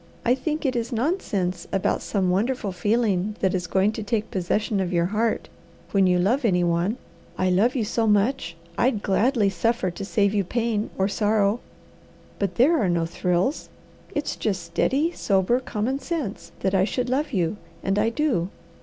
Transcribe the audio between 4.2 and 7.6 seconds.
possession of your heart when you love any one. I